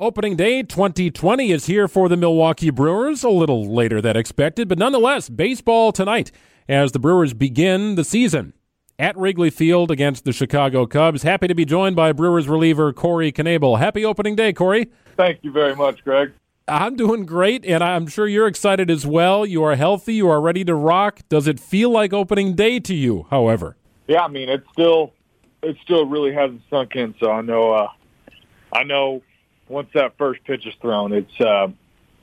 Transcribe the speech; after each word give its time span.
Opening 0.00 0.36
day 0.36 0.62
2020 0.62 1.50
is 1.50 1.66
here 1.66 1.88
for 1.88 2.08
the 2.08 2.16
Milwaukee 2.16 2.70
Brewers, 2.70 3.24
a 3.24 3.30
little 3.30 3.68
later 3.74 4.00
than 4.00 4.16
expected, 4.16 4.68
but 4.68 4.78
nonetheless, 4.78 5.28
baseball 5.28 5.90
tonight 5.90 6.30
as 6.68 6.92
the 6.92 7.00
Brewers 7.00 7.34
begin 7.34 7.96
the 7.96 8.04
season 8.04 8.52
at 8.96 9.16
Wrigley 9.16 9.50
Field 9.50 9.90
against 9.90 10.24
the 10.24 10.32
Chicago 10.32 10.86
Cubs. 10.86 11.24
Happy 11.24 11.48
to 11.48 11.54
be 11.56 11.64
joined 11.64 11.96
by 11.96 12.12
Brewers 12.12 12.46
reliever 12.46 12.92
Corey 12.92 13.32
Knebel. 13.32 13.80
Happy 13.80 14.04
opening 14.04 14.36
day, 14.36 14.52
Corey. 14.52 14.88
Thank 15.16 15.40
you 15.42 15.50
very 15.50 15.74
much, 15.74 16.04
Greg. 16.04 16.30
I'm 16.68 16.94
doing 16.94 17.26
great, 17.26 17.64
and 17.64 17.82
I'm 17.82 18.06
sure 18.06 18.28
you're 18.28 18.46
excited 18.46 18.92
as 18.92 19.04
well. 19.04 19.44
You 19.44 19.64
are 19.64 19.74
healthy. 19.74 20.14
You 20.14 20.28
are 20.28 20.40
ready 20.40 20.64
to 20.66 20.76
rock. 20.76 21.22
Does 21.28 21.48
it 21.48 21.58
feel 21.58 21.90
like 21.90 22.12
opening 22.12 22.54
day 22.54 22.78
to 22.78 22.94
you, 22.94 23.26
however? 23.30 23.76
Yeah, 24.06 24.20
I 24.20 24.28
mean, 24.28 24.48
it 24.48 24.62
still, 24.72 25.12
it 25.60 25.76
still 25.82 26.06
really 26.06 26.32
hasn't 26.32 26.62
sunk 26.70 26.94
in. 26.94 27.16
So 27.18 27.32
I 27.32 27.40
know, 27.40 27.72
uh, 27.72 27.88
I 28.72 28.84
know 28.84 29.22
once 29.68 29.88
that 29.94 30.16
first 30.18 30.42
pitch 30.44 30.66
is 30.66 30.74
thrown, 30.80 31.12
it's 31.12 31.40
uh, 31.40 31.68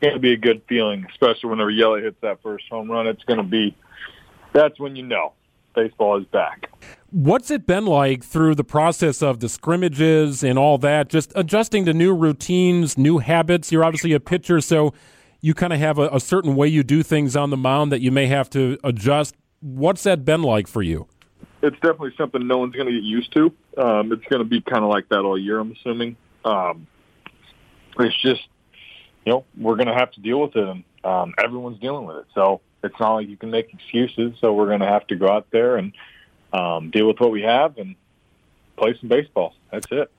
going 0.00 0.14
to 0.14 0.20
be 0.20 0.32
a 0.32 0.36
good 0.36 0.62
feeling, 0.68 1.06
especially 1.10 1.50
whenever 1.50 1.70
Yelich 1.70 2.02
hits 2.02 2.20
that 2.22 2.42
first 2.42 2.64
home 2.70 2.90
run. 2.90 3.06
It's 3.06 3.24
going 3.24 3.38
to 3.38 3.44
be 3.44 3.76
that's 4.52 4.78
when 4.80 4.96
you 4.96 5.04
know 5.04 5.32
baseball 5.74 6.18
is 6.18 6.26
back. 6.26 6.68
What's 7.10 7.50
it 7.50 7.66
been 7.66 7.86
like 7.86 8.24
through 8.24 8.54
the 8.54 8.64
process 8.64 9.22
of 9.22 9.40
the 9.40 9.48
scrimmages 9.48 10.42
and 10.42 10.58
all 10.58 10.78
that, 10.78 11.08
just 11.08 11.32
adjusting 11.34 11.84
to 11.86 11.92
new 11.94 12.14
routines, 12.14 12.96
new 12.96 13.18
habits? 13.18 13.72
You're 13.72 13.84
obviously 13.84 14.12
a 14.12 14.20
pitcher, 14.20 14.60
so 14.60 14.92
you 15.40 15.54
kind 15.54 15.72
of 15.72 15.78
have 15.78 15.98
a, 15.98 16.08
a 16.08 16.20
certain 16.20 16.54
way 16.54 16.68
you 16.68 16.82
do 16.82 17.02
things 17.02 17.36
on 17.36 17.50
the 17.50 17.56
mound 17.56 17.90
that 17.92 18.00
you 18.00 18.12
may 18.12 18.26
have 18.26 18.50
to 18.50 18.78
adjust. 18.84 19.34
What's 19.60 20.02
that 20.04 20.24
been 20.24 20.42
like 20.42 20.68
for 20.68 20.82
you? 20.82 21.08
It's 21.62 21.76
definitely 21.76 22.14
something 22.16 22.46
no 22.46 22.58
one's 22.58 22.74
going 22.74 22.86
to 22.86 22.92
get 22.92 23.02
used 23.02 23.32
to. 23.34 23.52
Um, 23.76 24.12
it's 24.12 24.24
going 24.26 24.42
to 24.42 24.48
be 24.48 24.60
kind 24.60 24.82
of 24.82 24.90
like 24.90 25.08
that 25.10 25.20
all 25.20 25.38
year, 25.38 25.58
I'm 25.58 25.72
assuming. 25.72 26.16
Um, 26.44 26.86
it's 27.98 28.20
just, 28.20 28.42
you 29.24 29.32
know, 29.32 29.44
we're 29.56 29.76
going 29.76 29.88
to 29.88 29.94
have 29.94 30.10
to 30.12 30.20
deal 30.20 30.40
with 30.40 30.56
it, 30.56 30.68
and 30.68 30.84
um, 31.04 31.34
everyone's 31.38 31.78
dealing 31.80 32.06
with 32.06 32.16
it. 32.18 32.26
So 32.34 32.60
it's 32.82 32.98
not 32.98 33.14
like 33.14 33.28
you 33.28 33.36
can 33.36 33.50
make 33.50 33.72
excuses. 33.72 34.34
So 34.40 34.52
we're 34.52 34.66
going 34.66 34.80
to 34.80 34.86
have 34.86 35.06
to 35.08 35.16
go 35.16 35.28
out 35.28 35.46
there 35.50 35.76
and 35.76 35.92
um, 36.52 36.90
deal 36.90 37.06
with 37.06 37.20
what 37.20 37.30
we 37.30 37.42
have 37.42 37.76
and 37.78 37.94
play 38.76 38.96
some 38.98 39.08
baseball. 39.08 39.54
That's 39.70 39.86
it. 39.90 40.10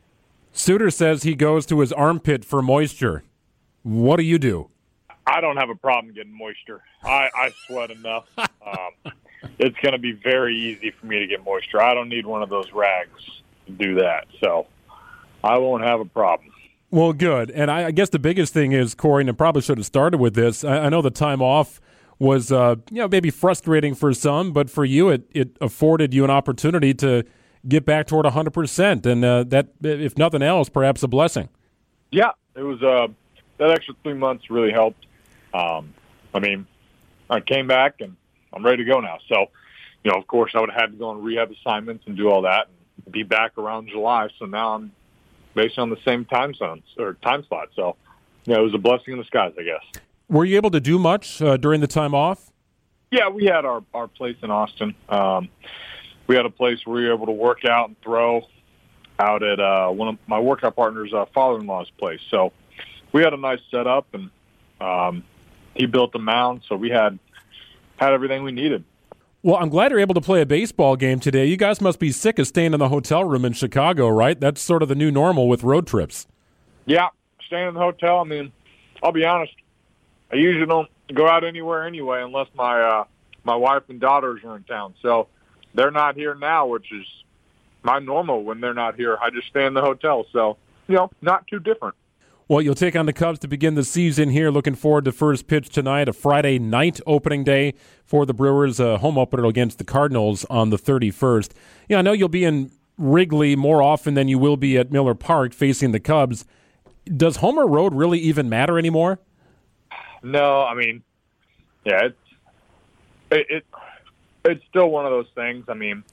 Suter 0.54 0.92
says 0.92 1.24
he 1.24 1.36
goes 1.36 1.66
to 1.68 1.80
his 1.80 1.94
armpit 1.94 2.44
for 2.44 2.62
moisture. 2.62 3.24
What 3.84 4.18
do 4.18 4.24
you 4.24 4.38
do? 4.38 4.70
I 5.26 5.40
don't 5.40 5.58
have 5.58 5.70
a 5.70 5.76
problem 5.76 6.14
getting 6.14 6.38
moisture. 6.38 6.82
I, 7.04 7.30
I 7.34 7.52
sweat 7.68 7.92
enough. 7.92 8.26
Um, 8.64 9.14
it's 9.58 9.76
going 9.80 9.94
to 9.94 9.98
be 9.98 10.12
very 10.12 10.56
easy 10.56 10.92
for 10.92 11.08
me 11.08 11.18
to 11.18 11.26
get 11.26 11.44
moisture. 11.44 11.82
I 11.82 11.96
don't 11.96 12.10
need 12.10 12.28
one 12.28 12.44
of 12.44 12.50
those 12.50 12.72
rags 12.72 13.42
to 13.66 13.72
do 13.72 13.96
that. 13.96 14.28
So 14.40 14.68
I 15.44 15.58
won't 15.58 15.84
have 15.84 16.00
a 16.00 16.06
problem. 16.06 16.52
Well, 16.92 17.14
good. 17.14 17.50
And 17.52 17.72
I, 17.72 17.86
I, 17.86 17.92
guess 17.92 18.10
the 18.10 18.20
biggest 18.20 18.54
thing 18.54 18.74
is, 18.74 18.94
Corey, 18.96 19.22
and 19.22 19.30
I 19.30 19.34
probably 19.34 19.62
should 19.62 19.78
have 19.78 19.86
started 19.86 20.20
with 20.20 20.36
this. 20.36 20.66
I, 20.66 20.86
I 20.86 20.90
know 20.90 21.02
the 21.02 21.10
time 21.10 21.42
off 21.42 21.80
was, 22.20 22.52
uh, 22.52 22.76
you 22.92 22.98
know, 22.98 23.08
maybe 23.08 23.30
frustrating 23.30 23.96
for 23.96 24.14
some, 24.14 24.52
but 24.52 24.70
for 24.70 24.84
you, 24.84 25.10
it, 25.10 25.24
it 25.32 25.58
afforded 25.62 26.14
you 26.14 26.26
an 26.26 26.30
opportunity 26.30 26.94
to 26.96 27.24
get 27.66 27.86
back 27.86 28.08
toward 28.08 28.26
100%. 28.26 29.06
And 29.06 29.24
uh, 29.24 29.46
that, 29.46 29.70
if 29.82 30.18
nothing 30.18 30.42
else, 30.42 30.68
perhaps 30.68 31.02
a 31.02 31.08
blessing. 31.08 31.48
Yeah, 32.12 32.32
it 32.56 32.62
was, 32.64 32.84
uh, 32.84 33.08
that 33.58 33.72
extra 33.72 33.96
three 34.04 34.14
months 34.14 34.50
really 34.50 34.72
helped. 34.72 35.06
Um, 35.54 35.94
I 36.34 36.40
mean, 36.40 36.68
I 37.30 37.40
came 37.40 37.68
back 37.68 38.02
and 38.02 38.18
I'm 38.52 38.66
ready 38.66 38.84
to 38.84 38.92
go 38.92 39.00
now. 39.00 39.20
So, 39.30 39.46
you 40.04 40.12
know, 40.12 40.18
of 40.18 40.28
course, 40.28 40.52
I 40.56 40.60
would 40.60 40.72
have 40.72 40.82
had 40.82 40.92
to 40.92 40.98
go 40.98 41.10
on 41.10 41.24
rehab 41.24 41.52
assignments 41.52 42.04
and 42.06 42.18
do 42.18 42.30
all 42.30 42.42
that 42.42 42.68
and 43.06 43.14
be 43.14 43.24
back 43.24 43.58
around 43.58 43.88
July. 43.88 44.28
So 44.40 44.46
now 44.46 44.74
I'm 44.74 44.92
based 45.54 45.78
on 45.78 45.90
the 45.90 45.98
same 46.06 46.26
time 46.26 46.54
zones 46.54 46.84
or 46.98 47.14
time 47.16 47.46
slot. 47.48 47.70
So, 47.76 47.96
yeah, 48.46 48.58
it 48.58 48.62
was 48.62 48.74
a 48.74 48.78
blessing 48.78 49.14
in 49.14 49.20
the 49.20 49.26
skies, 49.26 49.54
I 49.60 49.64
guess. 49.64 50.02
Were 50.30 50.46
you 50.46 50.56
able 50.56 50.72
to 50.72 50.80
do 50.80 50.98
much 50.98 51.42
uh, 51.42 51.58
during 51.58 51.82
the 51.82 51.88
time 51.88 52.16
off? 52.16 52.52
Yeah, 53.12 53.28
we 53.28 53.46
had 53.46 53.66
our 53.66 53.84
our 53.94 54.08
place 54.08 54.38
in 54.42 54.50
Austin. 54.50 54.96
Um, 55.10 55.50
we 56.28 56.38
had 56.38 56.46
a 56.46 56.50
place 56.50 56.80
where 56.86 56.96
we 56.96 57.04
were 57.04 57.14
able 57.14 57.26
to 57.26 57.34
work 57.34 57.66
out 57.66 57.90
and 57.90 58.00
throw 58.02 58.48
out 59.20 59.44
at 59.44 59.60
uh, 59.60 59.90
one 59.90 60.08
of 60.08 60.18
my 60.28 60.40
workout 60.40 60.76
partners' 60.76 61.14
uh, 61.14 61.26
father-in-law's 61.34 61.92
place. 61.98 62.22
So 62.30 62.54
we 63.12 63.22
had 63.22 63.34
a 63.34 63.38
nice 63.38 63.60
setup, 63.70 64.08
and 64.14 64.30
um, 64.80 65.24
he 65.76 65.86
built 65.86 66.14
the 66.14 66.20
mound, 66.20 66.62
so 66.70 66.78
we 66.78 66.90
had 66.90 67.20
had 67.98 68.14
everything 68.14 68.44
we 68.44 68.54
needed. 68.54 68.86
Well, 69.44 69.56
I'm 69.56 69.70
glad 69.70 69.90
you're 69.90 70.00
able 70.00 70.14
to 70.14 70.22
play 70.22 70.42
a 70.42 70.46
baseball 70.46 70.96
game 70.96 71.20
today. 71.20 71.46
You 71.48 71.58
guys 71.58 71.82
must 71.82 71.98
be 71.98 72.12
sick 72.12 72.38
of 72.38 72.46
staying 72.46 72.74
in 72.74 72.80
the 72.80 72.90
hotel 72.90 73.24
room 73.24 73.44
in 73.44 73.54
Chicago, 73.54 74.08
right? 74.08 74.40
That's 74.40 74.62
sort 74.62 74.84
of 74.84 74.90
the 74.90 74.94
new 74.94 75.10
normal 75.10 75.48
with 75.48 75.64
road 75.64 75.88
trips. 75.88 76.28
Yeah, 76.86 77.08
staying 77.48 77.70
in 77.70 77.74
the 77.74 77.80
hotel. 77.80 78.20
I 78.20 78.24
mean, 78.24 78.52
I'll 79.02 79.12
be 79.12 79.26
honest. 79.26 79.54
I 80.32 80.36
usually 80.36 80.68
don't 80.68 80.88
go 81.16 81.28
out 81.28 81.44
anywhere 81.44 81.88
anyway 81.88 82.22
unless 82.22 82.50
my 82.54 82.82
uh, 82.82 83.06
my 83.44 83.56
wife 83.56 83.82
and 83.90 84.00
daughters 84.00 84.44
are 84.46 84.58
in 84.58 84.64
town. 84.64 84.94
So 85.02 85.28
they're 85.74 85.90
not 85.90 86.16
here 86.16 86.36
now, 86.36 86.68
which 86.68 86.92
is 86.92 87.06
my 87.82 87.98
normal 87.98 88.44
when 88.44 88.62
they're 88.62 88.76
not 88.76 88.96
here. 88.96 89.18
I 89.20 89.32
just 89.32 89.48
stay 89.48 89.66
in 89.66 89.74
the 89.74 89.82
hotel. 89.82 90.28
So 90.32 90.58
you 90.88 90.96
know, 90.96 91.10
not 91.20 91.48
too 91.48 91.60
different. 91.60 91.96
Well, 92.52 92.62
you'll 92.62 92.76
take 92.76 92.98
on 92.98 93.06
the 93.06 93.14
Cubs 93.14 93.40
to 93.40 93.48
begin 93.48 93.76
the 93.76 93.84
season 93.86 94.30
here. 94.30 94.52
Looking 94.52 94.76
forward 94.76 95.06
to 95.06 95.14
first 95.14 95.48
pitch 95.48 95.70
tonight, 95.70 96.10
a 96.10 96.12
Friday 96.12 96.60
night 96.60 97.00
opening 97.08 97.46
day 97.46 97.76
for 98.04 98.26
the 98.26 98.34
Brewers, 98.34 98.78
a 98.78 98.98
home 98.98 99.18
opener 99.18 99.46
against 99.46 99.78
the 99.78 99.86
Cardinals 99.86 100.44
on 100.50 100.70
the 100.70 100.76
31st. 100.76 101.52
Yeah, 101.88 102.00
I 102.00 102.02
know 102.02 102.12
you'll 102.12 102.28
be 102.28 102.44
in 102.44 102.70
Wrigley 102.98 103.56
more 103.56 103.82
often 103.82 104.16
than 104.16 104.28
you 104.28 104.38
will 104.38 104.58
be 104.58 104.78
at 104.78 104.92
Miller 104.92 105.16
Park 105.16 105.54
facing 105.54 105.94
the 105.94 106.00
Cubs. 106.02 106.44
Does 107.06 107.38
Homer 107.38 107.66
Road 107.66 107.94
really 107.94 108.20
even 108.20 108.50
matter 108.50 108.78
anymore? 108.78 109.22
No, 110.22 110.64
I 110.64 110.74
mean, 110.74 111.04
yeah, 111.86 112.08
it's 112.08 112.18
it, 113.32 113.46
it 113.50 113.66
it's 114.44 114.66
still 114.68 114.90
one 114.90 115.06
of 115.06 115.12
those 115.12 115.30
things. 115.36 115.64
I 115.70 115.74
mean, 115.74 116.04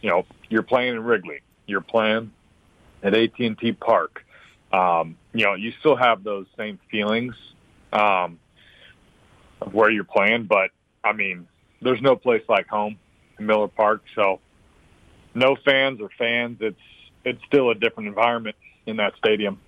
you 0.00 0.10
know, 0.10 0.26
you're 0.48 0.62
playing 0.62 0.94
in 0.94 1.02
Wrigley, 1.02 1.40
you're 1.66 1.80
playing 1.80 2.30
at 3.02 3.14
AT&T 3.14 3.72
Park 3.80 4.22
um, 4.76 5.16
you 5.32 5.44
know, 5.44 5.54
you 5.54 5.72
still 5.80 5.96
have 5.96 6.22
those 6.22 6.46
same 6.56 6.78
feelings 6.90 7.34
um, 7.92 8.38
of 9.62 9.72
where 9.72 9.90
you're 9.90 10.04
playing, 10.04 10.44
but 10.44 10.70
I 11.02 11.12
mean, 11.12 11.48
there's 11.80 12.02
no 12.02 12.16
place 12.16 12.42
like 12.48 12.68
home 12.68 12.98
in 13.38 13.46
Miller 13.46 13.68
Park. 13.68 14.02
So, 14.14 14.40
no 15.34 15.56
fans 15.64 16.00
or 16.00 16.10
fans, 16.18 16.58
it's 16.60 16.80
it's 17.24 17.42
still 17.46 17.70
a 17.70 17.74
different 17.74 18.08
environment 18.08 18.56
in 18.84 18.96
that 18.96 19.14
stadium. 19.16 19.60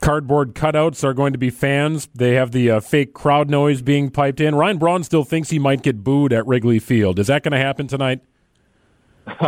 Cardboard 0.00 0.54
cutouts 0.54 1.04
are 1.04 1.12
going 1.12 1.32
to 1.32 1.38
be 1.38 1.50
fans. 1.50 2.08
They 2.14 2.34
have 2.34 2.52
the 2.52 2.70
uh, 2.70 2.80
fake 2.80 3.12
crowd 3.12 3.50
noise 3.50 3.82
being 3.82 4.10
piped 4.10 4.40
in. 4.40 4.54
Ryan 4.54 4.78
Braun 4.78 5.04
still 5.04 5.24
thinks 5.24 5.50
he 5.50 5.58
might 5.58 5.82
get 5.82 6.02
booed 6.02 6.32
at 6.32 6.46
Wrigley 6.46 6.78
Field. 6.78 7.18
Is 7.18 7.26
that 7.26 7.42
going 7.42 7.52
to 7.52 7.58
happen 7.58 7.86
tonight? 7.86 8.20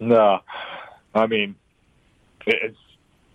no, 0.00 0.40
I 1.14 1.26
mean, 1.28 1.54
it's 2.46 2.76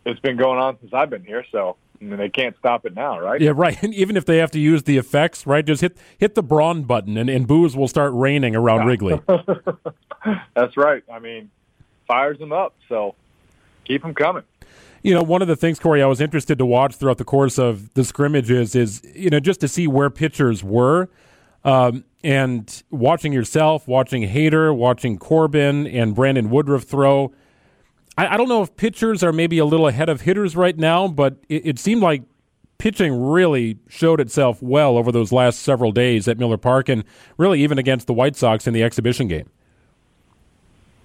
it's 0.06 0.20
been 0.20 0.38
going 0.38 0.60
on 0.60 0.78
since 0.80 0.94
I've 0.94 1.10
been 1.10 1.24
here, 1.24 1.46
so 1.52 1.78
I 2.00 2.04
mean, 2.04 2.18
they 2.18 2.30
can't 2.30 2.56
stop 2.58 2.86
it 2.86 2.96
now, 2.96 3.20
right? 3.20 3.40
Yeah, 3.40 3.54
right. 3.56 3.78
And 3.84 3.94
even 3.94 4.18
if 4.18 4.26
they 4.26 4.38
have 4.38 4.52
to 4.52 4.60
use 4.60 4.84
the 4.84 4.98
effects, 4.98 5.46
right, 5.48 5.66
just 5.66 5.82
hit 5.82 5.98
hit 6.18 6.36
the 6.36 6.44
Braun 6.44 6.84
button, 6.84 7.18
and, 7.18 7.30
and 7.30 7.48
boos 7.48 7.76
will 7.76 7.88
start 7.88 8.12
raining 8.14 8.56
around 8.56 8.80
yeah. 8.80 8.86
Wrigley. 8.86 9.22
That's 10.56 10.78
right. 10.78 11.04
I 11.12 11.20
mean, 11.20 11.50
fires 12.08 12.40
them 12.40 12.52
up, 12.52 12.76
so 12.90 13.16
keep 13.86 14.02
them 14.02 14.14
coming. 14.14 14.44
You 15.02 15.14
know, 15.14 15.22
one 15.22 15.42
of 15.42 15.50
the 15.50 15.58
things, 15.58 15.80
Corey, 15.80 16.02
I 16.02 16.06
was 16.06 16.22
interested 16.22 16.58
to 16.60 16.66
watch 16.66 16.96
throughout 16.96 17.18
the 17.18 17.26
course 17.26 17.60
of 17.60 17.94
the 17.94 18.06
scrimmages 18.06 18.74
is, 18.74 19.04
you 19.14 19.30
know, 19.30 19.42
just 19.42 19.60
to 19.60 19.68
see 19.68 19.86
where 19.86 20.10
pitchers 20.10 20.64
were. 20.64 21.10
Um, 21.66 22.06
and 22.24 22.84
watching 22.90 23.34
yourself, 23.34 23.86
watching 23.86 24.28
Hader, 24.30 24.76
watching 24.76 25.18
Corbin 25.18 25.88
and 25.88 26.16
Brandon 26.16 26.50
Woodruff 26.50 26.84
throw, 26.84 27.34
I, 28.18 28.28
I, 28.28 28.38
don't 28.38 28.48
know 28.48 28.62
if 28.62 28.76
pitchers 28.76 29.24
are 29.24 29.34
maybe 29.34 29.58
a 29.58 29.66
little 29.66 29.88
ahead 29.88 30.10
of 30.10 30.22
hitters 30.22 30.56
right 30.56 30.78
now, 30.78 31.08
but 31.08 31.38
it, 31.50 31.66
it 31.66 31.80
seemed 31.80 32.02
like 32.02 32.24
pitching 32.78 33.20
really 33.22 33.78
showed 33.88 34.20
itself 34.20 34.62
well 34.62 34.98
over 34.98 35.12
those 35.12 35.32
last 35.32 35.60
several 35.60 35.92
days 35.92 36.28
at 36.28 36.38
Miller 36.38 36.58
Park, 36.58 36.90
and 36.90 37.04
really 37.38 37.62
even 37.64 37.78
against 37.78 38.08
the 38.08 38.14
White 38.14 38.36
Sox 38.36 38.68
in 38.68 38.74
the 38.74 38.84
exhibition 38.84 39.28
game. 39.28 39.50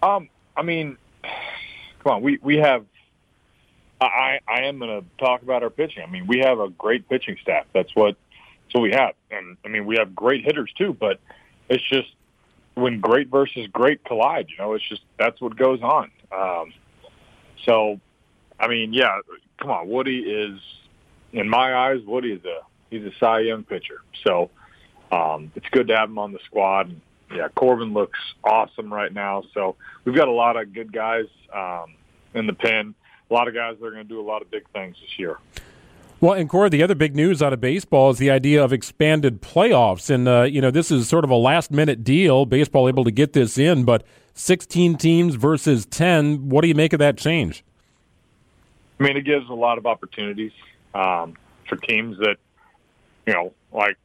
Um, 0.03 0.29
I 0.57 0.63
mean, 0.63 0.97
come 2.03 2.15
on, 2.15 2.23
we 2.23 2.39
we 2.43 2.57
have. 2.59 2.85
I 4.01 4.39
I 4.47 4.63
am 4.63 4.79
going 4.79 5.03
to 5.03 5.25
talk 5.25 5.43
about 5.43 5.63
our 5.63 5.71
pitching. 5.71 6.03
I 6.03 6.11
mean, 6.11 6.27
we 6.27 6.39
have 6.39 6.61
a 6.61 6.69
great 6.69 7.09
pitching 7.09 7.37
staff. 7.43 7.67
That's 7.73 7.95
what 7.95 8.17
what 8.73 8.83
we 8.83 8.93
have, 8.93 9.15
and 9.31 9.57
I 9.65 9.69
mean, 9.69 9.87
we 9.87 9.97
have 9.97 10.15
great 10.15 10.45
hitters 10.45 10.71
too. 10.77 10.97
But 10.99 11.21
it's 11.69 11.83
just 11.89 12.09
when 12.75 13.01
great 13.01 13.29
versus 13.29 13.67
great 13.73 14.05
collide. 14.05 14.49
You 14.51 14.59
know, 14.59 14.75
it's 14.75 14.89
just 14.89 15.03
that's 15.17 15.41
what 15.41 15.57
goes 15.57 15.81
on. 15.83 16.11
Um, 16.31 16.73
so, 17.65 18.01
I 18.59 18.69
mean, 18.69 18.93
yeah, 18.93 19.19
come 19.61 19.71
on, 19.71 19.89
Woody 19.89 20.21
is, 20.21 20.61
in 21.33 21.49
my 21.49 21.75
eyes, 21.75 22.01
Woody 22.07 22.33
is 22.33 22.45
a 22.45 22.61
he's 22.91 23.05
a 23.05 23.13
Cy 23.19 23.41
Young 23.41 23.65
pitcher. 23.65 24.03
So, 24.25 24.51
um, 25.11 25.53
it's 25.55 25.69
good 25.71 25.89
to 25.89 25.97
have 25.97 26.09
him 26.09 26.19
on 26.19 26.33
the 26.33 26.39
squad. 26.45 26.95
Yeah, 27.35 27.49
Corbin 27.49 27.93
looks 27.93 28.19
awesome 28.43 28.93
right 28.93 29.13
now. 29.13 29.43
So 29.53 29.77
we've 30.05 30.15
got 30.15 30.29
a 30.29 30.33
lot 30.33 30.57
of 30.57 30.73
good 30.73 30.93
guys 30.93 31.27
um, 31.55 31.95
in 32.35 32.47
the 32.47 32.55
pen. 32.55 32.95
a 33.31 33.35
lot 33.35 33.49
of 33.49 33.55
guys 33.55 33.77
that 33.79 33.87
are 33.87 33.91
going 33.91 34.03
to 34.03 34.09
do 34.09 34.21
a 34.21 34.23
lot 34.27 34.43
of 34.43 34.51
big 34.51 34.69
things 34.71 34.97
this 35.01 35.19
year. 35.19 35.39
Well, 36.21 36.33
and 36.33 36.49
Corey, 36.49 36.69
the 36.69 36.83
other 36.83 36.97
big 36.97 37.15
news 37.15 37.43
out 37.43 37.53
of 37.53 37.61
baseball 37.61 38.11
is 38.11 38.19
the 38.19 38.31
idea 38.31 38.65
of 38.65 38.73
expanded 38.73 39.41
playoffs, 39.41 40.11
and 40.11 40.27
uh, 40.27 40.43
you 40.43 40.61
know 40.61 40.73
this 40.73 40.91
is 40.91 41.09
sort 41.09 41.23
of 41.23 41.31
a 41.31 41.37
last-minute 41.37 42.03
deal. 42.03 42.45
Baseball 42.45 42.89
able 42.89 43.05
to 43.05 43.13
get 43.13 43.35
this 43.35 43.57
in, 43.57 43.85
but 43.85 44.05
16 44.39 44.97
teams 44.97 45.35
versus 45.35 45.85
10. 45.87 46.49
What 46.49 46.63
do 46.63 46.69
you 46.69 46.75
make 46.75 46.93
of 46.93 47.01
that 47.01 47.19
change? 47.19 47.65
I 48.99 49.03
mean, 49.03 49.17
it 49.17 49.23
gives 49.23 49.49
a 49.49 49.55
lot 49.55 49.79
of 49.79 49.87
opportunities 49.87 50.53
um, 50.95 51.35
for 51.69 51.77
teams 51.77 52.19
that, 52.19 52.37
you 53.27 53.33
know, 53.33 53.53
like 53.73 53.97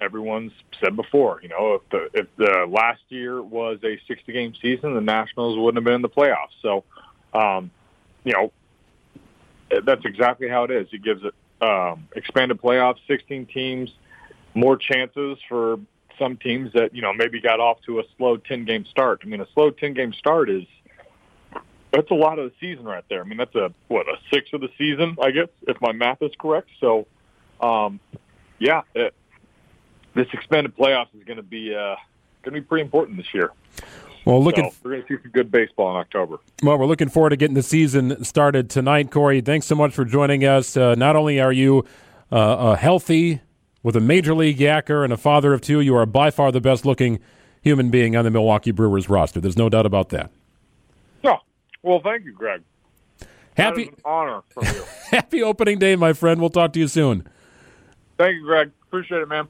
everyone's 0.00 0.52
said 0.82 0.96
before. 0.96 1.40
You 1.42 1.48
know, 1.48 1.74
if 1.74 1.88
the 1.90 2.20
if 2.20 2.26
the 2.36 2.66
last 2.68 3.00
year 3.08 3.42
was 3.42 3.78
a 3.82 3.98
60 4.06 4.32
game 4.32 4.54
season, 4.60 4.94
the 4.94 5.00
Nationals 5.00 5.58
wouldn't 5.58 5.76
have 5.76 5.84
been 5.84 5.94
in 5.94 6.02
the 6.02 6.08
playoffs. 6.08 6.54
So, 6.62 6.84
um, 7.32 7.70
you 8.24 8.32
know, 8.32 8.52
that's 9.84 10.04
exactly 10.04 10.48
how 10.48 10.64
it 10.64 10.70
is. 10.70 10.88
It 10.92 11.02
gives 11.02 11.22
it 11.24 11.34
um, 11.62 12.08
expanded 12.14 12.60
playoffs, 12.60 12.98
16 13.06 13.46
teams, 13.46 13.90
more 14.54 14.76
chances 14.76 15.38
for 15.48 15.78
some 16.20 16.36
teams 16.36 16.72
that 16.74 16.94
you 16.94 17.02
know 17.02 17.12
maybe 17.12 17.40
got 17.40 17.58
off 17.58 17.80
to 17.86 17.98
a 17.98 18.02
slow 18.16 18.36
10 18.36 18.64
game 18.64 18.84
start. 18.84 19.22
I 19.24 19.26
mean, 19.26 19.40
a 19.40 19.48
slow 19.54 19.70
10 19.70 19.94
game 19.94 20.12
start 20.12 20.48
is 20.48 20.64
that's 21.92 22.10
a 22.10 22.14
lot 22.14 22.38
of 22.38 22.50
the 22.50 22.52
season 22.60 22.84
right 22.84 23.04
there. 23.08 23.22
I 23.22 23.24
mean, 23.24 23.38
that's 23.38 23.54
a 23.56 23.72
what 23.88 24.06
a 24.06 24.16
sixth 24.32 24.52
of 24.52 24.60
the 24.60 24.68
season, 24.78 25.16
I 25.20 25.32
guess, 25.32 25.48
if 25.66 25.80
my 25.80 25.92
math 25.92 26.22
is 26.22 26.30
correct. 26.38 26.68
So, 26.78 27.06
um, 27.60 27.98
yeah, 28.58 28.82
it, 28.94 29.14
this 30.14 30.28
expanded 30.32 30.76
playoffs 30.76 31.08
is 31.16 31.24
going 31.24 31.38
to 31.38 31.42
be 31.42 31.74
uh, 31.74 31.96
going 32.42 32.54
to 32.54 32.60
be 32.60 32.62
pretty 32.62 32.82
important 32.82 33.16
this 33.16 33.32
year. 33.34 33.50
Well, 34.26 34.44
looking, 34.44 34.70
so 34.70 34.76
we're 34.84 34.90
going 34.92 35.02
to 35.02 35.08
see 35.08 35.22
some 35.22 35.30
good 35.32 35.50
baseball 35.50 35.90
in 35.92 35.96
October. 35.96 36.38
Well, 36.62 36.78
we're 36.78 36.86
looking 36.86 37.08
forward 37.08 37.30
to 37.30 37.36
getting 37.36 37.54
the 37.54 37.62
season 37.62 38.22
started 38.22 38.68
tonight, 38.68 39.10
Corey. 39.10 39.40
Thanks 39.40 39.66
so 39.66 39.74
much 39.74 39.94
for 39.94 40.04
joining 40.04 40.44
us. 40.44 40.76
Uh, 40.76 40.94
not 40.94 41.16
only 41.16 41.40
are 41.40 41.52
you 41.52 41.86
uh, 42.30 42.72
a 42.72 42.76
healthy 42.76 43.40
with 43.82 43.96
a 43.96 44.00
major 44.00 44.34
league 44.34 44.58
yacker 44.58 45.04
and 45.04 45.12
a 45.12 45.16
father 45.16 45.52
of 45.52 45.60
two, 45.60 45.80
you 45.80 45.94
are 45.96 46.06
by 46.06 46.30
far 46.30 46.52
the 46.52 46.60
best 46.60 46.84
looking 46.84 47.20
human 47.62 47.90
being 47.90 48.16
on 48.16 48.24
the 48.24 48.30
Milwaukee 48.30 48.70
Brewers 48.70 49.08
roster. 49.08 49.40
There's 49.40 49.56
no 49.56 49.68
doubt 49.68 49.86
about 49.86 50.10
that. 50.10 50.30
Yeah. 51.22 51.36
Well, 51.82 52.00
thank 52.02 52.24
you, 52.24 52.32
Greg. 52.32 52.62
Happy 53.56 53.90
honor 54.04 54.42
from 54.50 54.66
you. 54.66 54.84
Happy 55.10 55.42
opening 55.42 55.78
day, 55.78 55.96
my 55.96 56.12
friend. 56.12 56.40
We'll 56.40 56.50
talk 56.50 56.72
to 56.74 56.80
you 56.80 56.88
soon. 56.88 57.26
Thank 58.16 58.36
you, 58.36 58.42
Greg. 58.44 58.70
Appreciate 58.82 59.22
it, 59.22 59.28
man. 59.28 59.48